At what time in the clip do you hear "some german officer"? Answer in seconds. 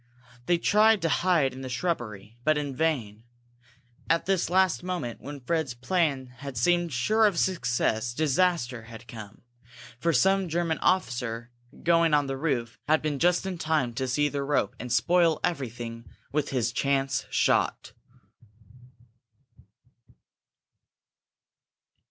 10.11-11.51